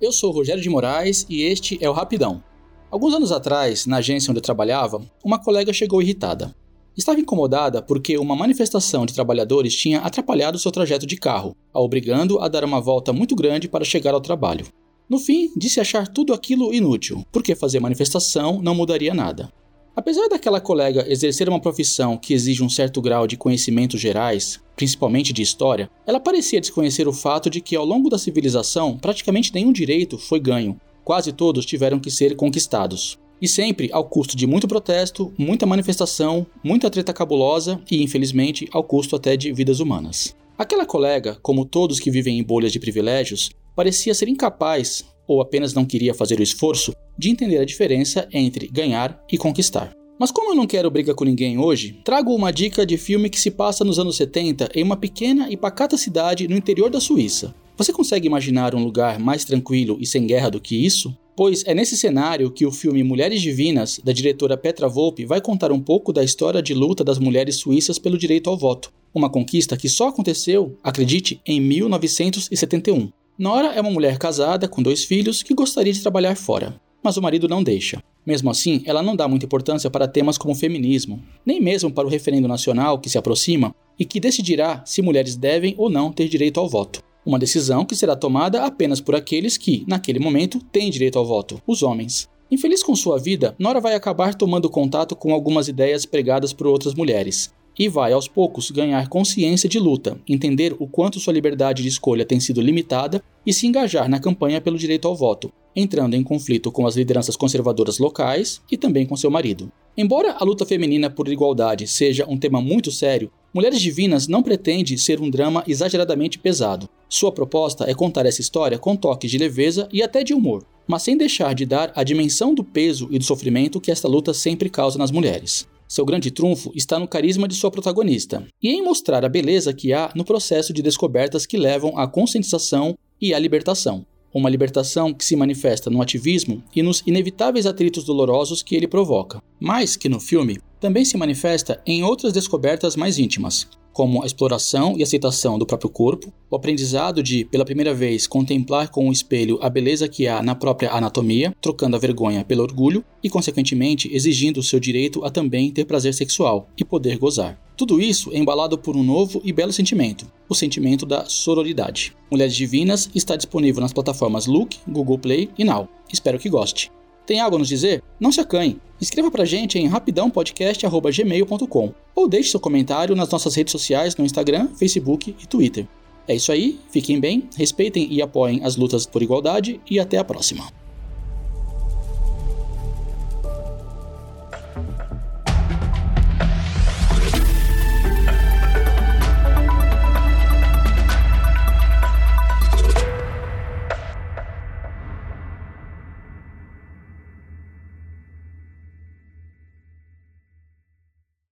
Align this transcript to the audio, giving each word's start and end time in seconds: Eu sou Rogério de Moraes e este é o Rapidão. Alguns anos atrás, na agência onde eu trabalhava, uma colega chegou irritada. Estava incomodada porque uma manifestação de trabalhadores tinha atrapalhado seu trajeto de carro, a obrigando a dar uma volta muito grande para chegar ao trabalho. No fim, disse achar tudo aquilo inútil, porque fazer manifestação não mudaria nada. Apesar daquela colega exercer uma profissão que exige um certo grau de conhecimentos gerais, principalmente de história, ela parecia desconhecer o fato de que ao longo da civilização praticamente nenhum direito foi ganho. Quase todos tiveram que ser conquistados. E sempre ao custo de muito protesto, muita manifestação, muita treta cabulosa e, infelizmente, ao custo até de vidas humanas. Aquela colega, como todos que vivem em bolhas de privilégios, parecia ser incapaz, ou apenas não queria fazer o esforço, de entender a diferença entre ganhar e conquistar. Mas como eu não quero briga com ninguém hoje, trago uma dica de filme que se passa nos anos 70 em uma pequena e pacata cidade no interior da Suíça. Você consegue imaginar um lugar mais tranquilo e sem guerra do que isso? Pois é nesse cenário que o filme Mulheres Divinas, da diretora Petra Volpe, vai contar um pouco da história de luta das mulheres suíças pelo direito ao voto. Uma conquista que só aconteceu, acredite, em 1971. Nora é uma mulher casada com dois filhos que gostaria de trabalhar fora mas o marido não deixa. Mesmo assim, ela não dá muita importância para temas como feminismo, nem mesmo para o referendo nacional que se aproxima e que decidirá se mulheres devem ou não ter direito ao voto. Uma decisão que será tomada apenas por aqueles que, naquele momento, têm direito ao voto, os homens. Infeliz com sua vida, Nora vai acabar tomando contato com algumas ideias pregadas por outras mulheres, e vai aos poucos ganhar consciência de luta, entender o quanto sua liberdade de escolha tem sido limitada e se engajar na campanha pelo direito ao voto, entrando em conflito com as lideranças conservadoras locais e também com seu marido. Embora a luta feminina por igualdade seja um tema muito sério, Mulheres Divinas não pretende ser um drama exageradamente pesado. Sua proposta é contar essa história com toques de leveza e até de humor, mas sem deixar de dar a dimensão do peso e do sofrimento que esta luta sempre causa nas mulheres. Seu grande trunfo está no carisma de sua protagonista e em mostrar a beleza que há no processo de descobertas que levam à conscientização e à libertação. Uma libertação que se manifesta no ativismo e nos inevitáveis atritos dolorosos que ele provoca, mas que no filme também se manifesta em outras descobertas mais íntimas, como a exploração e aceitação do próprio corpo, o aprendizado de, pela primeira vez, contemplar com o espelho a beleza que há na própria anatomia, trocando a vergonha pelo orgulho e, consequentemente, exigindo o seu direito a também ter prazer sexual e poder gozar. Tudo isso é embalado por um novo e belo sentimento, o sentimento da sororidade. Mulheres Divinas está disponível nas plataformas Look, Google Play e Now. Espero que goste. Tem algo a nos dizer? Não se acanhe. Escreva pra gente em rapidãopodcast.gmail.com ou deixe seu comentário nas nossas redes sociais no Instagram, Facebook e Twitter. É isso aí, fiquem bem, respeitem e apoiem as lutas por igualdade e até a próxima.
Eu 0.00 0.12
sou 0.12 0.30
Rogério 0.30 0.62
de 0.62 0.70
Moraes 0.70 1.26
e 1.28 1.42
este 1.42 1.76
é 1.80 1.90
o 1.90 1.92
Rapidão. 1.92 2.40
Alguns 2.88 3.14
anos 3.14 3.32
atrás, 3.32 3.84
na 3.84 3.96
agência 3.96 4.30
onde 4.30 4.38
eu 4.38 4.42
trabalhava, 4.42 5.02
uma 5.24 5.42
colega 5.42 5.72
chegou 5.72 6.00
irritada. 6.00 6.54
Estava 6.96 7.18
incomodada 7.18 7.82
porque 7.82 8.16
uma 8.16 8.36
manifestação 8.36 9.04
de 9.04 9.12
trabalhadores 9.12 9.74
tinha 9.74 9.98
atrapalhado 9.98 10.58
seu 10.58 10.70
trajeto 10.70 11.04
de 11.04 11.16
carro, 11.16 11.56
a 11.74 11.80
obrigando 11.80 12.38
a 12.38 12.46
dar 12.46 12.62
uma 12.62 12.80
volta 12.80 13.12
muito 13.12 13.34
grande 13.34 13.68
para 13.68 13.84
chegar 13.84 14.14
ao 14.14 14.20
trabalho. 14.20 14.66
No 15.10 15.18
fim, 15.18 15.50
disse 15.56 15.80
achar 15.80 16.06
tudo 16.06 16.32
aquilo 16.32 16.72
inútil, 16.72 17.24
porque 17.32 17.56
fazer 17.56 17.80
manifestação 17.80 18.62
não 18.62 18.76
mudaria 18.76 19.12
nada. 19.12 19.52
Apesar 19.98 20.28
daquela 20.28 20.60
colega 20.60 21.04
exercer 21.08 21.48
uma 21.48 21.58
profissão 21.58 22.16
que 22.16 22.32
exige 22.32 22.62
um 22.62 22.68
certo 22.68 23.02
grau 23.02 23.26
de 23.26 23.36
conhecimentos 23.36 24.00
gerais, 24.00 24.60
principalmente 24.76 25.32
de 25.32 25.42
história, 25.42 25.90
ela 26.06 26.20
parecia 26.20 26.60
desconhecer 26.60 27.08
o 27.08 27.12
fato 27.12 27.50
de 27.50 27.60
que 27.60 27.74
ao 27.74 27.84
longo 27.84 28.08
da 28.08 28.16
civilização 28.16 28.96
praticamente 28.96 29.52
nenhum 29.52 29.72
direito 29.72 30.16
foi 30.16 30.38
ganho. 30.38 30.80
Quase 31.02 31.32
todos 31.32 31.66
tiveram 31.66 31.98
que 31.98 32.12
ser 32.12 32.36
conquistados. 32.36 33.18
E 33.42 33.48
sempre 33.48 33.90
ao 33.92 34.04
custo 34.04 34.36
de 34.36 34.46
muito 34.46 34.68
protesto, 34.68 35.34
muita 35.36 35.66
manifestação, 35.66 36.46
muita 36.62 36.88
treta 36.88 37.12
cabulosa 37.12 37.82
e, 37.90 38.00
infelizmente, 38.00 38.68
ao 38.70 38.84
custo 38.84 39.16
até 39.16 39.36
de 39.36 39.52
vidas 39.52 39.80
humanas. 39.80 40.32
Aquela 40.56 40.86
colega, 40.86 41.36
como 41.42 41.64
todos 41.64 41.98
que 41.98 42.08
vivem 42.08 42.38
em 42.38 42.44
bolhas 42.44 42.70
de 42.70 42.78
privilégios, 42.78 43.50
parecia 43.74 44.14
ser 44.14 44.28
incapaz, 44.28 45.04
ou 45.28 45.40
apenas 45.40 45.74
não 45.74 45.84
queria 45.84 46.14
fazer 46.14 46.40
o 46.40 46.42
esforço, 46.42 46.92
de 47.16 47.30
entender 47.30 47.58
a 47.58 47.64
diferença 47.64 48.26
entre 48.32 48.66
ganhar 48.66 49.22
e 49.30 49.36
conquistar. 49.38 49.92
Mas 50.18 50.32
como 50.32 50.50
eu 50.50 50.54
não 50.56 50.66
quero 50.66 50.90
briga 50.90 51.14
com 51.14 51.24
ninguém 51.24 51.58
hoje, 51.58 52.00
trago 52.02 52.34
uma 52.34 52.50
dica 52.50 52.84
de 52.84 52.96
filme 52.96 53.30
que 53.30 53.38
se 53.38 53.52
passa 53.52 53.84
nos 53.84 54.00
anos 54.00 54.16
70 54.16 54.70
em 54.74 54.82
uma 54.82 54.96
pequena 54.96 55.48
e 55.48 55.56
pacata 55.56 55.96
cidade 55.96 56.48
no 56.48 56.56
interior 56.56 56.90
da 56.90 57.00
Suíça. 57.00 57.54
Você 57.76 57.92
consegue 57.92 58.26
imaginar 58.26 58.74
um 58.74 58.82
lugar 58.82 59.20
mais 59.20 59.44
tranquilo 59.44 59.96
e 60.00 60.06
sem 60.06 60.26
guerra 60.26 60.50
do 60.50 60.60
que 60.60 60.74
isso? 60.74 61.16
Pois 61.36 61.62
é 61.64 61.72
nesse 61.72 61.96
cenário 61.96 62.50
que 62.50 62.66
o 62.66 62.72
filme 62.72 63.04
Mulheres 63.04 63.40
Divinas, 63.40 64.00
da 64.02 64.12
diretora 64.12 64.56
Petra 64.56 64.88
Volpe, 64.88 65.24
vai 65.24 65.40
contar 65.40 65.70
um 65.70 65.78
pouco 65.78 66.12
da 66.12 66.24
história 66.24 66.60
de 66.60 66.74
luta 66.74 67.04
das 67.04 67.20
mulheres 67.20 67.54
suíças 67.54 67.96
pelo 67.96 68.18
direito 68.18 68.50
ao 68.50 68.58
voto. 68.58 68.92
Uma 69.14 69.30
conquista 69.30 69.76
que 69.76 69.88
só 69.88 70.08
aconteceu, 70.08 70.76
acredite, 70.82 71.40
em 71.46 71.60
1971. 71.60 73.12
Nora 73.38 73.68
é 73.68 73.80
uma 73.80 73.90
mulher 73.90 74.18
casada 74.18 74.66
com 74.66 74.82
dois 74.82 75.04
filhos 75.04 75.42
que 75.42 75.54
gostaria 75.54 75.92
de 75.92 76.02
trabalhar 76.02 76.36
fora 76.36 76.80
mas 77.02 77.16
o 77.16 77.22
marido 77.22 77.48
não 77.48 77.62
deixa. 77.62 78.02
Mesmo 78.26 78.50
assim, 78.50 78.82
ela 78.84 79.02
não 79.02 79.16
dá 79.16 79.26
muita 79.26 79.46
importância 79.46 79.88
para 79.88 80.08
temas 80.08 80.36
como 80.36 80.54
feminismo, 80.54 81.22
nem 81.44 81.60
mesmo 81.60 81.90
para 81.90 82.06
o 82.06 82.10
referendo 82.10 82.46
nacional 82.46 82.98
que 82.98 83.08
se 83.08 83.16
aproxima 83.16 83.74
e 83.98 84.04
que 84.04 84.20
decidirá 84.20 84.82
se 84.84 85.00
mulheres 85.00 85.36
devem 85.36 85.74
ou 85.78 85.88
não 85.88 86.12
ter 86.12 86.28
direito 86.28 86.60
ao 86.60 86.68
voto. 86.68 87.02
Uma 87.24 87.38
decisão 87.38 87.84
que 87.84 87.96
será 87.96 88.14
tomada 88.14 88.64
apenas 88.64 89.00
por 89.00 89.14
aqueles 89.14 89.56
que, 89.56 89.84
naquele 89.86 90.18
momento, 90.18 90.60
têm 90.72 90.90
direito 90.90 91.18
ao 91.18 91.26
voto, 91.26 91.60
os 91.66 91.82
homens. 91.82 92.28
Infeliz 92.50 92.82
com 92.82 92.94
sua 92.94 93.18
vida, 93.18 93.54
Nora 93.58 93.80
vai 93.80 93.94
acabar 93.94 94.34
tomando 94.34 94.70
contato 94.70 95.14
com 95.14 95.32
algumas 95.32 95.68
ideias 95.68 96.06
pregadas 96.06 96.52
por 96.52 96.66
outras 96.66 96.94
mulheres, 96.94 97.52
e 97.78 97.88
vai 97.88 98.12
aos 98.12 98.26
poucos 98.26 98.70
ganhar 98.70 99.08
consciência 99.08 99.68
de 99.68 99.78
luta, 99.78 100.18
entender 100.28 100.74
o 100.78 100.86
quanto 100.86 101.20
sua 101.20 101.32
liberdade 101.32 101.82
de 101.82 101.88
escolha 101.88 102.24
tem 102.24 102.40
sido 102.40 102.60
limitada 102.60 103.22
e 103.46 103.52
se 103.52 103.66
engajar 103.66 104.08
na 104.08 104.18
campanha 104.18 104.60
pelo 104.60 104.76
direito 104.76 105.06
ao 105.06 105.14
voto, 105.14 105.52
entrando 105.76 106.14
em 106.14 106.22
conflito 106.24 106.72
com 106.72 106.86
as 106.86 106.96
lideranças 106.96 107.36
conservadoras 107.36 107.98
locais 107.98 108.60
e 108.70 108.76
também 108.76 109.06
com 109.06 109.16
seu 109.16 109.30
marido. 109.30 109.70
Embora 109.96 110.32
a 110.32 110.44
luta 110.44 110.66
feminina 110.66 111.08
por 111.10 111.28
igualdade 111.28 111.86
seja 111.86 112.26
um 112.28 112.36
tema 112.36 112.60
muito 112.60 112.90
sério, 112.90 113.30
Mulheres 113.52 113.80
Divinas 113.80 114.28
não 114.28 114.42
pretende 114.42 114.98
ser 114.98 115.20
um 115.20 115.30
drama 115.30 115.64
exageradamente 115.66 116.38
pesado. 116.38 116.88
Sua 117.08 117.32
proposta 117.32 117.90
é 117.90 117.94
contar 117.94 118.26
essa 118.26 118.40
história 118.42 118.78
com 118.78 118.94
toques 118.94 119.30
de 119.30 119.38
leveza 119.38 119.88
e 119.90 120.02
até 120.02 120.22
de 120.22 120.34
humor, 120.34 120.64
mas 120.86 121.02
sem 121.02 121.16
deixar 121.16 121.54
de 121.54 121.64
dar 121.64 121.90
a 121.94 122.04
dimensão 122.04 122.54
do 122.54 122.62
peso 122.62 123.08
e 123.10 123.18
do 123.18 123.24
sofrimento 123.24 123.80
que 123.80 123.90
esta 123.90 124.06
luta 124.06 124.34
sempre 124.34 124.68
causa 124.68 124.98
nas 124.98 125.10
mulheres. 125.10 125.66
Seu 125.88 126.04
grande 126.04 126.30
trunfo 126.30 126.70
está 126.74 126.98
no 126.98 127.08
carisma 127.08 127.48
de 127.48 127.54
sua 127.54 127.70
protagonista 127.70 128.46
e 128.62 128.68
em 128.68 128.82
mostrar 128.82 129.24
a 129.24 129.28
beleza 129.28 129.72
que 129.72 129.94
há 129.94 130.12
no 130.14 130.22
processo 130.22 130.70
de 130.70 130.82
descobertas 130.82 131.46
que 131.46 131.56
levam 131.56 131.96
à 131.96 132.06
conscientização 132.06 132.94
e 133.18 133.32
à 133.32 133.38
libertação. 133.38 134.04
Uma 134.32 134.50
libertação 134.50 135.14
que 135.14 135.24
se 135.24 135.34
manifesta 135.34 135.88
no 135.88 136.02
ativismo 136.02 136.62
e 136.76 136.82
nos 136.82 137.02
inevitáveis 137.06 137.64
atritos 137.64 138.04
dolorosos 138.04 138.62
que 138.62 138.76
ele 138.76 138.86
provoca, 138.86 139.42
mas 139.58 139.96
que 139.96 140.10
no 140.10 140.20
filme 140.20 140.58
também 140.80 141.04
se 141.04 141.16
manifesta 141.16 141.80
em 141.86 142.02
outras 142.02 142.32
descobertas 142.32 142.96
mais 142.96 143.18
íntimas, 143.18 143.66
como 143.98 144.22
a 144.22 144.26
exploração 144.26 144.96
e 144.96 145.02
aceitação 145.02 145.58
do 145.58 145.66
próprio 145.66 145.90
corpo, 145.90 146.32
o 146.48 146.54
aprendizado 146.54 147.20
de, 147.20 147.44
pela 147.44 147.64
primeira 147.64 147.92
vez, 147.92 148.28
contemplar 148.28 148.90
com 148.90 149.08
o 149.08 149.12
espelho 149.12 149.58
a 149.60 149.68
beleza 149.68 150.06
que 150.06 150.28
há 150.28 150.40
na 150.40 150.54
própria 150.54 150.92
anatomia, 150.92 151.52
trocando 151.60 151.96
a 151.96 151.98
vergonha 151.98 152.44
pelo 152.44 152.62
orgulho 152.62 153.04
e, 153.24 153.28
consequentemente, 153.28 154.08
exigindo 154.14 154.58
o 154.58 154.62
seu 154.62 154.78
direito 154.78 155.24
a 155.24 155.30
também 155.30 155.72
ter 155.72 155.84
prazer 155.84 156.14
sexual 156.14 156.68
e 156.76 156.84
poder 156.84 157.18
gozar. 157.18 157.60
Tudo 157.76 158.00
isso 158.00 158.32
é 158.32 158.38
embalado 158.38 158.78
por 158.78 158.96
um 158.96 159.02
novo 159.02 159.40
e 159.44 159.52
belo 159.52 159.72
sentimento, 159.72 160.30
o 160.48 160.54
sentimento 160.54 161.04
da 161.04 161.24
sororidade. 161.24 162.14
Mulheres 162.30 162.54
Divinas 162.54 163.10
está 163.16 163.34
disponível 163.34 163.80
nas 163.80 163.92
plataformas 163.92 164.46
Look, 164.46 164.76
Google 164.86 165.18
Play 165.18 165.50
e 165.58 165.64
Now. 165.64 165.88
Espero 166.12 166.38
que 166.38 166.48
goste. 166.48 166.88
Tem 167.28 167.38
algo 167.40 167.56
a 167.56 167.58
nos 167.58 167.68
dizer? 167.68 168.02
Não 168.18 168.32
se 168.32 168.40
acanhe. 168.40 168.80
Escreva 168.98 169.30
pra 169.30 169.44
gente 169.44 169.78
em 169.78 169.86
rapidãopodcast.gmail.com 169.86 171.92
ou 172.14 172.26
deixe 172.26 172.52
seu 172.52 172.58
comentário 172.58 173.14
nas 173.14 173.28
nossas 173.28 173.54
redes 173.54 173.70
sociais 173.70 174.16
no 174.16 174.24
Instagram, 174.24 174.68
Facebook 174.68 175.36
e 175.38 175.46
Twitter. 175.46 175.86
É 176.26 176.34
isso 176.34 176.50
aí, 176.50 176.80
fiquem 176.90 177.20
bem, 177.20 177.46
respeitem 177.54 178.10
e 178.10 178.22
apoiem 178.22 178.64
as 178.64 178.76
lutas 178.76 179.04
por 179.04 179.22
igualdade 179.22 179.78
e 179.90 180.00
até 180.00 180.16
a 180.16 180.24
próxima. 180.24 180.77